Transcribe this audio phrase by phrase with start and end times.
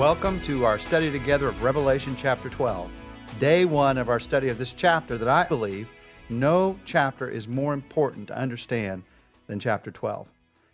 [0.00, 2.90] Welcome to our study together of Revelation chapter 12.
[3.38, 5.90] Day one of our study of this chapter that I believe
[6.30, 9.02] no chapter is more important to understand
[9.46, 10.26] than chapter 12.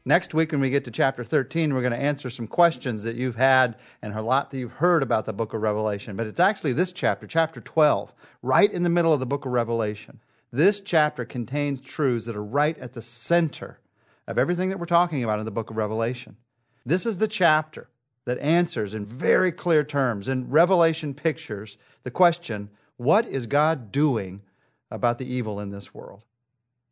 [0.05, 3.17] Next week, when we get to chapter 13, we're going to answer some questions that
[3.17, 6.15] you've had and a lot that you've heard about the book of Revelation.
[6.15, 9.51] But it's actually this chapter, chapter 12, right in the middle of the book of
[9.51, 10.21] Revelation.
[10.53, 13.81] This chapter contains truths that are right at the center
[14.29, 16.37] of everything that we're talking about in the book of Revelation.
[16.85, 17.89] This is the chapter
[18.27, 22.69] that answers in very clear terms, in Revelation pictures, the question
[22.99, 24.43] what is God doing
[24.91, 26.25] about the evil in this world?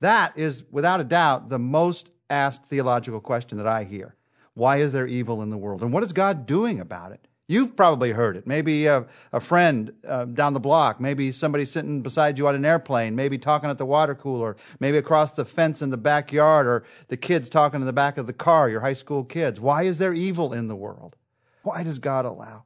[0.00, 4.14] That is, without a doubt, the most asked theological question that I hear.
[4.54, 5.82] Why is there evil in the world?
[5.82, 7.26] And what is God doing about it?
[7.46, 8.46] You've probably heard it.
[8.46, 12.64] Maybe a, a friend uh, down the block, maybe somebody sitting beside you on an
[12.64, 16.84] airplane, maybe talking at the water cooler, maybe across the fence in the backyard, or
[17.08, 19.60] the kids talking in the back of the car, your high school kids.
[19.60, 21.16] Why is there evil in the world?
[21.64, 22.64] Why does God allow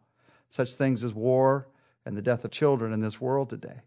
[0.51, 1.69] such things as war
[2.05, 3.81] and the death of children in this world today?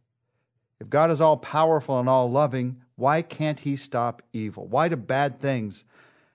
[0.80, 4.68] If God is all powerful and all loving, why can't He stop evil?
[4.68, 5.86] Why do bad things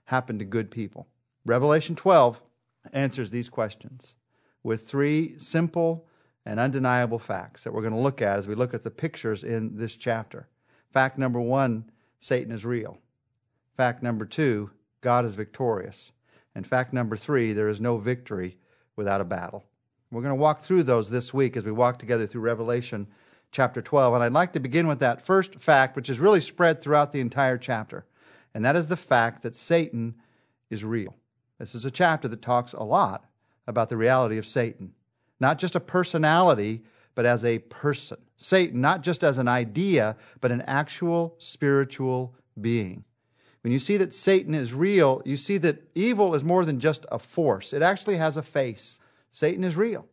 [0.04, 1.08] happen to good people?
[1.44, 2.40] Revelation 12
[2.92, 4.14] answers these questions
[4.62, 6.06] with three simple
[6.44, 9.42] and undeniable facts that we're going to look at as we look at the pictures
[9.42, 10.48] in this chapter.
[10.92, 12.98] Fact number one Satan is real.
[13.76, 16.12] Fact number two God is victorious.
[16.54, 18.58] And fact number three there is no victory
[18.96, 19.64] without a battle.
[20.10, 23.06] We're going to walk through those this week as we walk together through Revelation
[23.52, 24.14] chapter 12.
[24.14, 27.20] And I'd like to begin with that first fact, which is really spread throughout the
[27.20, 28.04] entire chapter.
[28.54, 30.14] And that is the fact that Satan
[30.70, 31.14] is real.
[31.58, 33.26] This is a chapter that talks a lot
[33.66, 34.92] about the reality of Satan.
[35.40, 36.82] Not just a personality,
[37.14, 38.18] but as a person.
[38.36, 43.04] Satan, not just as an idea, but an actual spiritual being.
[43.66, 47.04] When you see that Satan is real, you see that evil is more than just
[47.10, 47.72] a force.
[47.72, 49.00] It actually has a face.
[49.32, 50.06] Satan is real.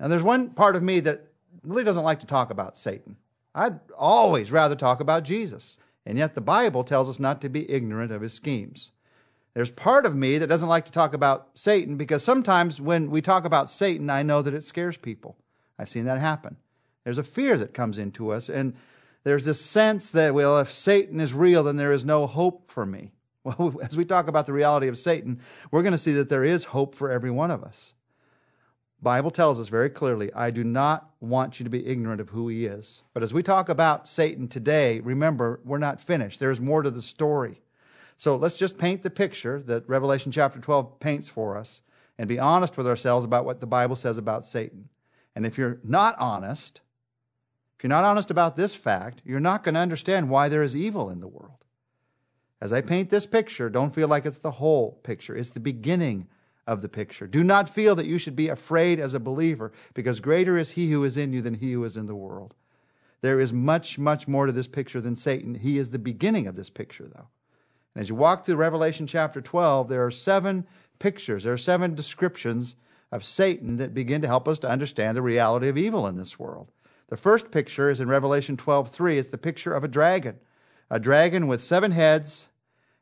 [0.00, 1.26] Now, there's one part of me that
[1.62, 3.16] really doesn't like to talk about Satan.
[3.54, 5.76] I'd always rather talk about Jesus.
[6.06, 8.90] And yet, the Bible tells us not to be ignorant of his schemes.
[9.52, 13.20] There's part of me that doesn't like to talk about Satan because sometimes when we
[13.20, 15.36] talk about Satan, I know that it scares people.
[15.78, 16.56] I've seen that happen.
[17.04, 18.74] There's a fear that comes into us, and
[19.26, 22.86] there's this sense that, well, if Satan is real, then there is no hope for
[22.86, 23.10] me.
[23.58, 26.42] Well, as we talk about the reality of Satan, we're going to see that there
[26.42, 27.94] is hope for every one of us.
[29.02, 32.48] Bible tells us very clearly, I do not want you to be ignorant of who
[32.48, 33.02] he is.
[33.14, 36.40] But as we talk about Satan today, remember, we're not finished.
[36.40, 37.60] There's more to the story.
[38.16, 41.82] So let's just paint the picture that Revelation chapter 12 paints for us
[42.18, 44.88] and be honest with ourselves about what the Bible says about Satan.
[45.34, 46.80] And if you're not honest,
[47.76, 50.74] if you're not honest about this fact, you're not going to understand why there is
[50.74, 51.64] evil in the world.
[52.60, 55.36] As I paint this picture, don't feel like it's the whole picture.
[55.36, 56.26] It's the beginning
[56.66, 57.26] of the picture.
[57.26, 60.90] Do not feel that you should be afraid as a believer, because greater is he
[60.90, 62.54] who is in you than he who is in the world.
[63.20, 65.54] There is much, much more to this picture than Satan.
[65.54, 67.28] He is the beginning of this picture, though.
[67.94, 70.66] And as you walk through Revelation chapter 12, there are seven
[70.98, 72.76] pictures, there are seven descriptions
[73.12, 76.38] of Satan that begin to help us to understand the reality of evil in this
[76.38, 76.72] world.
[77.08, 79.18] The first picture is in Revelation 12:3.
[79.18, 80.40] It's the picture of a dragon,
[80.90, 82.48] a dragon with seven heads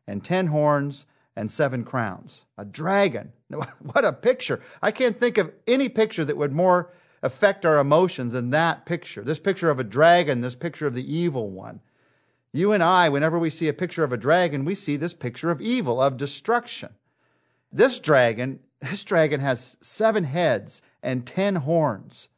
[0.06, 1.06] and ten horns
[1.37, 2.44] and seven crowns.
[2.59, 3.32] A dragon.
[3.81, 4.60] What a picture.
[4.82, 6.92] I can't think of any picture that would more
[7.22, 9.22] affect our emotions than that picture.
[9.22, 11.81] This picture of a dragon, this picture of the evil one.
[12.53, 15.50] You and I, whenever we see a picture of a dragon, we see this picture
[15.50, 16.91] of evil, of destruction.
[17.72, 22.28] This dragon, this dragon has seven heads and ten horns.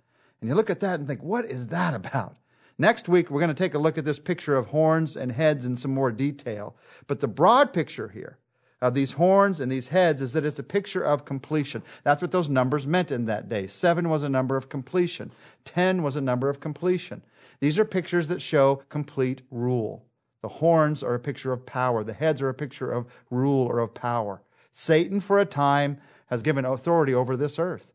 [0.41, 2.37] And you look at that and think, what is that about?
[2.79, 5.65] Next week, we're going to take a look at this picture of horns and heads
[5.65, 6.77] in some more detail.
[7.07, 8.39] But the broad picture here
[8.83, 11.83] of these horns and these heads is that it's a picture of completion.
[12.05, 13.67] That's what those numbers meant in that day.
[13.67, 15.31] Seven was a number of completion,
[15.65, 17.23] ten was a number of completion.
[17.61, 20.05] These are pictures that show complete rule.
[20.43, 23.78] The horns are a picture of power, the heads are a picture of rule or
[23.78, 24.43] of power.
[24.71, 27.95] Satan, for a time, has given authority over this earth.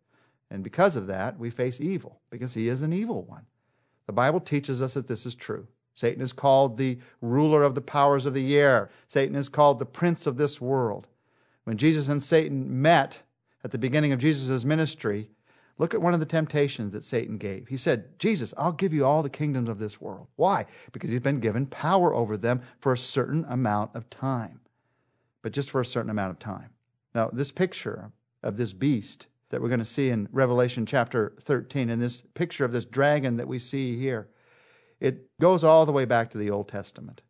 [0.51, 3.45] And because of that, we face evil, because he is an evil one.
[4.05, 5.65] The Bible teaches us that this is true.
[5.95, 8.89] Satan is called the ruler of the powers of the air.
[9.07, 11.07] Satan is called the prince of this world.
[11.63, 13.21] When Jesus and Satan met
[13.63, 15.29] at the beginning of Jesus' ministry,
[15.77, 17.69] look at one of the temptations that Satan gave.
[17.69, 20.27] He said, Jesus, I'll give you all the kingdoms of this world.
[20.35, 20.65] Why?
[20.91, 24.59] Because he's been given power over them for a certain amount of time,
[25.43, 26.71] but just for a certain amount of time.
[27.15, 28.11] Now, this picture
[28.43, 32.65] of this beast that we're going to see in Revelation chapter 13 in this picture
[32.65, 34.27] of this dragon that we see here.
[34.99, 37.21] It goes all the way back to the Old Testament.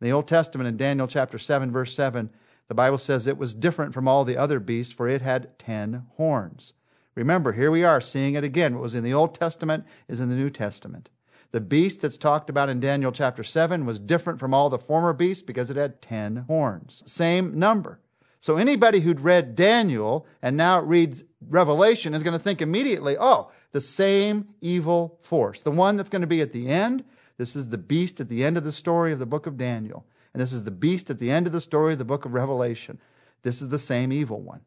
[0.00, 2.30] In the Old Testament, in Daniel chapter 7, verse 7,
[2.68, 6.06] the Bible says it was different from all the other beasts, for it had ten
[6.16, 6.74] horns.
[7.14, 8.74] Remember, here we are seeing it again.
[8.74, 11.10] What was in the Old Testament is in the New Testament.
[11.50, 15.14] The beast that's talked about in Daniel chapter 7 was different from all the former
[15.14, 17.02] beasts because it had 10 horns.
[17.06, 18.00] Same number.
[18.40, 23.50] So anybody who'd read Daniel and now reads Revelation is going to think immediately, oh,
[23.72, 25.60] the same evil force.
[25.60, 27.04] The one that's going to be at the end.
[27.36, 30.06] This is the beast at the end of the story of the book of Daniel.
[30.32, 32.32] And this is the beast at the end of the story of the book of
[32.32, 32.98] Revelation.
[33.42, 34.60] This is the same evil one.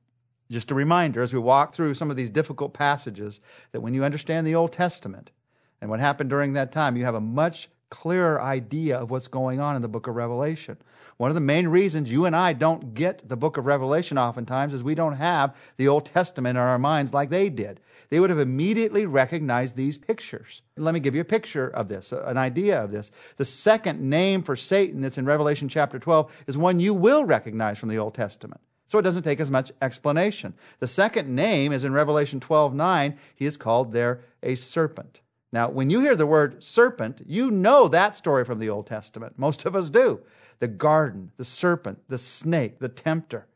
[0.50, 3.40] Just a reminder as we walk through some of these difficult passages
[3.72, 5.32] that when you understand the Old Testament
[5.80, 9.60] and what happened during that time, you have a much clearer idea of what's going
[9.60, 10.78] on in the book of Revelation.
[11.18, 14.74] One of the main reasons you and I don't get the book of Revelation oftentimes
[14.74, 17.80] is we don't have the Old Testament in our minds like they did.
[18.10, 20.64] They would have immediately recognized these pictures.
[20.78, 23.12] Let me give you a picture of this, uh, an idea of this.
[23.38, 27.78] The second name for Satan that's in Revelation chapter 12 is one you will recognize
[27.78, 28.62] from the Old Testament.
[28.88, 30.54] So it doesn't take as much explanation.
[30.80, 33.18] The second name is in Revelation 12 9.
[33.36, 35.22] He is called there a serpent.
[35.54, 39.38] Now, when you hear the word serpent, you know that story from the Old Testament.
[39.38, 40.22] Most of us do.
[40.60, 43.48] The garden, the serpent, the snake, the tempter.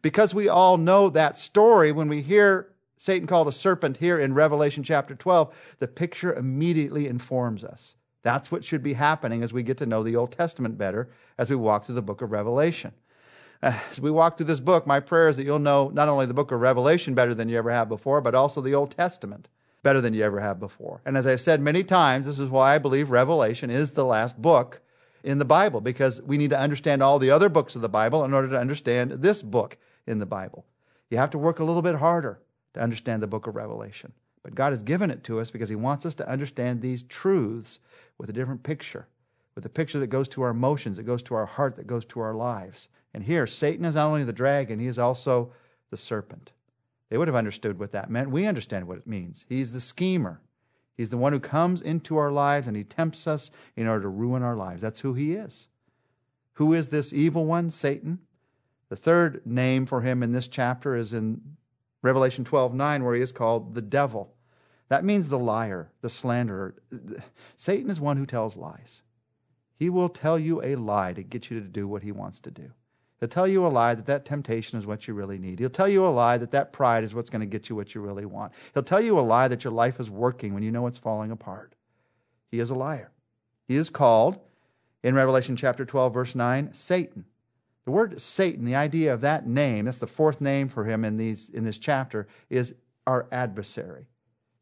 [0.00, 4.32] Because we all know that story, when we hear Satan called a serpent here in
[4.32, 7.96] Revelation chapter 12, the picture immediately informs us.
[8.22, 11.50] That's what should be happening as we get to know the Old Testament better as
[11.50, 12.92] we walk through the book of Revelation.
[13.60, 16.34] As we walk through this book, my prayer is that you'll know not only the
[16.34, 19.48] book of Revelation better than you ever have before, but also the Old Testament
[19.82, 21.00] better than you ever have before.
[21.04, 24.40] And as I've said many times, this is why I believe Revelation is the last
[24.40, 24.80] book
[25.24, 28.24] in the Bible, because we need to understand all the other books of the Bible
[28.24, 29.76] in order to understand this book
[30.06, 30.64] in the Bible.
[31.10, 32.40] You have to work a little bit harder
[32.74, 34.12] to understand the book of Revelation.
[34.42, 37.78] But God has given it to us because He wants us to understand these truths
[38.18, 39.06] with a different picture,
[39.54, 42.04] with a picture that goes to our emotions, that goes to our heart, that goes
[42.06, 42.88] to our lives.
[43.14, 45.52] And here, Satan is not only the dragon, he is also
[45.90, 46.52] the serpent.
[47.12, 48.30] They would have understood what that meant.
[48.30, 49.44] We understand what it means.
[49.46, 50.40] He's the schemer.
[50.96, 54.08] He's the one who comes into our lives and he tempts us in order to
[54.08, 54.80] ruin our lives.
[54.80, 55.68] That's who he is.
[56.54, 57.68] Who is this evil one?
[57.68, 58.20] Satan.
[58.88, 61.42] The third name for him in this chapter is in
[62.00, 64.32] Revelation 12 9, where he is called the devil.
[64.88, 66.76] That means the liar, the slanderer.
[67.58, 69.02] Satan is one who tells lies.
[69.74, 72.50] He will tell you a lie to get you to do what he wants to
[72.50, 72.72] do.
[73.22, 75.60] He'll tell you a lie that that temptation is what you really need.
[75.60, 77.94] He'll tell you a lie that that pride is what's going to get you what
[77.94, 78.52] you really want.
[78.74, 81.30] He'll tell you a lie that your life is working when you know it's falling
[81.30, 81.76] apart.
[82.50, 83.12] He is a liar.
[83.68, 84.40] He is called,
[85.04, 87.24] in Revelation chapter 12, verse 9, Satan.
[87.84, 91.16] The word Satan, the idea of that name, that's the fourth name for him in,
[91.16, 92.74] these, in this chapter, is
[93.06, 94.08] our adversary.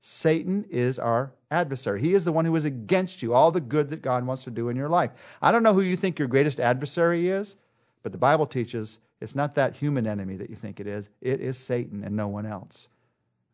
[0.02, 2.02] Satan is our adversary.
[2.02, 4.50] He is the one who is against you, all the good that God wants to
[4.50, 5.38] do in your life.
[5.40, 7.56] I don't know who you think your greatest adversary is.
[8.02, 11.40] But the Bible teaches it's not that human enemy that you think it is, it
[11.40, 12.88] is Satan and no one else.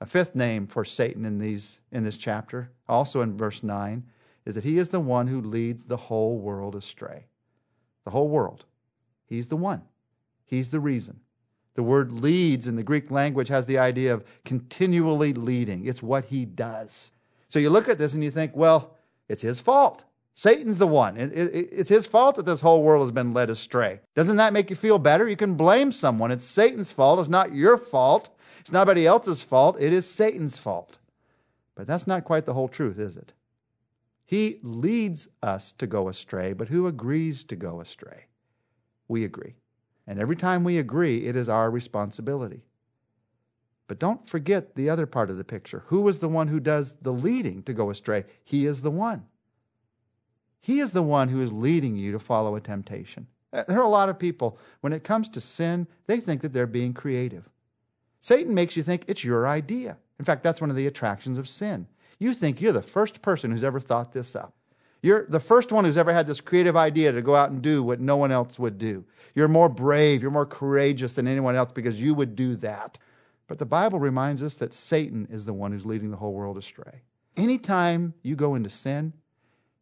[0.00, 4.04] A fifth name for Satan in, these, in this chapter, also in verse 9,
[4.44, 7.24] is that he is the one who leads the whole world astray.
[8.04, 8.64] The whole world.
[9.26, 9.82] He's the one.
[10.44, 11.20] He's the reason.
[11.74, 15.86] The word leads in the Greek language has the idea of continually leading.
[15.86, 17.10] It's what he does.
[17.48, 18.96] So you look at this and you think, well,
[19.28, 20.04] it's his fault.
[20.38, 21.16] Satan's the one.
[21.16, 24.00] it's his fault that this whole world has been led astray.
[24.14, 25.26] Doesn't that make you feel better?
[25.26, 26.30] You can blame someone.
[26.30, 27.20] It's Satan's fault.
[27.20, 28.28] It's not your fault.
[28.60, 29.80] It's nobody else's fault.
[29.80, 30.98] It is Satan's fault.
[31.74, 33.32] But that's not quite the whole truth, is it?
[34.26, 38.26] He leads us to go astray, but who agrees to go astray?
[39.08, 39.54] We agree.
[40.06, 42.60] And every time we agree, it is our responsibility.
[43.88, 45.84] But don't forget the other part of the picture.
[45.86, 48.26] Who is the one who does the leading to go astray?
[48.44, 49.24] He is the one.
[50.60, 53.26] He is the one who is leading you to follow a temptation.
[53.52, 56.52] Uh, there are a lot of people, when it comes to sin, they think that
[56.52, 57.48] they're being creative.
[58.20, 59.96] Satan makes you think it's your idea.
[60.18, 61.86] In fact, that's one of the attractions of sin.
[62.18, 64.54] You think you're the first person who's ever thought this up.
[65.02, 67.82] You're the first one who's ever had this creative idea to go out and do
[67.82, 69.04] what no one else would do.
[69.34, 72.98] You're more brave, you're more courageous than anyone else because you would do that.
[73.46, 76.58] But the Bible reminds us that Satan is the one who's leading the whole world
[76.58, 77.02] astray.
[77.36, 79.12] Anytime you go into sin,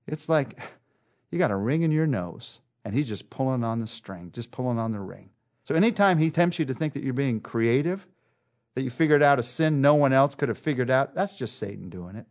[0.06, 0.58] it's like
[1.30, 4.50] you got a ring in your nose and he's just pulling on the string, just
[4.50, 5.30] pulling on the ring.
[5.64, 8.06] So anytime he tempts you to think that you're being creative,
[8.74, 11.58] that you figured out a sin no one else could have figured out, that's just
[11.58, 12.26] Satan doing it.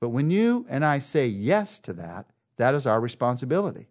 [0.00, 3.88] But when you and I say yes to that, that is our responsibility.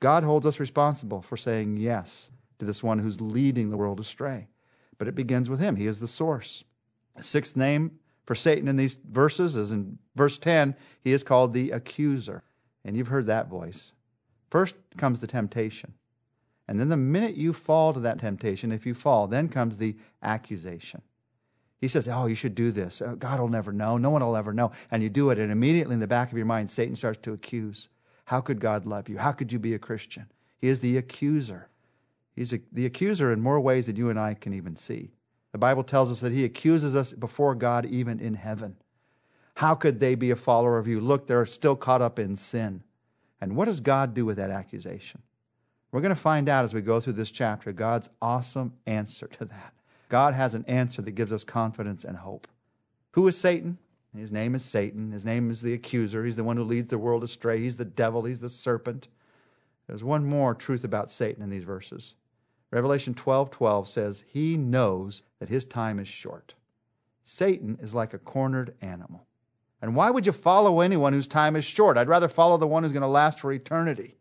[0.00, 4.48] God holds us responsible for saying yes to this one who's leading the world astray.
[4.98, 5.76] But it begins with him.
[5.76, 6.64] He is the source.
[7.20, 7.98] Sixth name
[8.32, 10.74] for Satan in these verses is in verse 10,
[11.04, 12.42] he is called the accuser.
[12.82, 13.92] And you've heard that voice.
[14.48, 15.92] First comes the temptation.
[16.66, 19.98] And then the minute you fall to that temptation, if you fall, then comes the
[20.22, 21.02] accusation.
[21.78, 23.02] He says, Oh, you should do this.
[23.02, 23.98] Oh, God will never know.
[23.98, 24.72] No one will ever know.
[24.90, 27.34] And you do it, and immediately in the back of your mind, Satan starts to
[27.34, 27.90] accuse.
[28.24, 29.18] How could God love you?
[29.18, 30.24] How could you be a Christian?
[30.58, 31.68] He is the accuser.
[32.34, 35.10] He's a, the accuser in more ways than you and I can even see.
[35.52, 38.76] The Bible tells us that he accuses us before God, even in heaven.
[39.54, 41.00] How could they be a follower of you?
[41.00, 42.82] Look, they're still caught up in sin.
[43.40, 45.20] And what does God do with that accusation?
[45.90, 49.44] We're going to find out as we go through this chapter God's awesome answer to
[49.44, 49.74] that.
[50.08, 52.48] God has an answer that gives us confidence and hope.
[53.12, 53.78] Who is Satan?
[54.16, 55.10] His name is Satan.
[55.10, 56.24] His name is the accuser.
[56.24, 57.58] He's the one who leads the world astray.
[57.58, 58.24] He's the devil.
[58.24, 59.08] He's the serpent.
[59.86, 62.14] There's one more truth about Satan in these verses.
[62.72, 66.54] Revelation 12 12 says, He knows that his time is short.
[67.22, 69.26] Satan is like a cornered animal.
[69.80, 71.98] And why would you follow anyone whose time is short?
[71.98, 74.16] I'd rather follow the one who's going to last for eternity.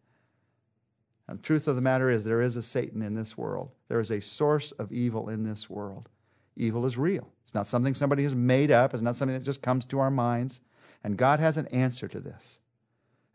[1.27, 3.71] And the truth of the matter is, there is a Satan in this world.
[3.87, 6.09] There is a source of evil in this world.
[6.57, 7.31] Evil is real.
[7.43, 10.11] It's not something somebody has made up, it's not something that just comes to our
[10.11, 10.59] minds.
[11.03, 12.59] And God has an answer to this.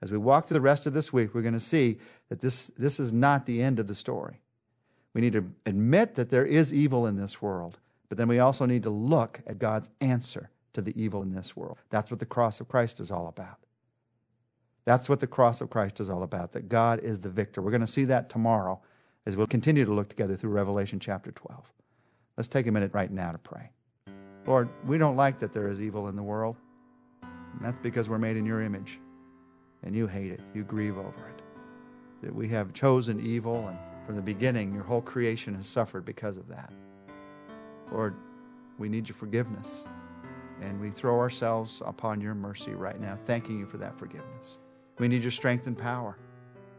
[0.03, 2.71] As we walk through the rest of this week, we're going to see that this,
[2.77, 4.43] this is not the end of the story.
[5.17, 7.79] We need to admit that there is evil in this world,
[8.11, 11.57] but then we also need to look at God's answer to the evil in this
[11.57, 11.79] world.
[11.89, 13.57] That's what the cross of Christ is all about.
[14.85, 17.63] That's what the cross of Christ is all about, that God is the victor.
[17.63, 18.79] We're going to see that tomorrow
[19.25, 21.65] as we'll continue to look together through Revelation chapter 12.
[22.37, 23.71] Let's take a minute right now to pray.
[24.47, 26.57] Lord, we don't like that there is evil in the world.
[27.63, 29.01] That's because we're made in your image.
[29.83, 30.41] And you hate it.
[30.53, 31.43] You grieve over it.
[32.23, 36.37] That we have chosen evil and from the beginning, your whole creation has suffered because
[36.37, 36.73] of that.
[37.91, 38.15] Lord,
[38.79, 39.85] we need your forgiveness.
[40.63, 44.61] And we throw ourselves upon your mercy right now, thanking you for that forgiveness.
[44.99, 46.17] We need your strength and power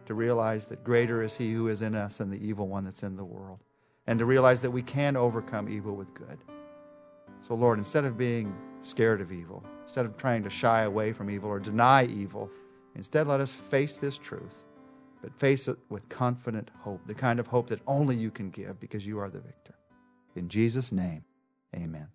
[0.06, 3.04] to realize that greater is he who is in us than the evil one that's
[3.04, 3.60] in the world.
[4.08, 6.40] And to realize that we can overcome evil with good.
[7.46, 11.30] So, Lord, instead of being scared of evil, instead of trying to shy away from
[11.30, 12.50] evil or deny evil,
[12.96, 14.64] instead let us face this truth
[15.22, 18.80] but face it with confident hope, the kind of hope that only you can give
[18.80, 19.74] because you are the victor.
[20.36, 21.24] In Jesus' name,
[21.76, 22.08] amen.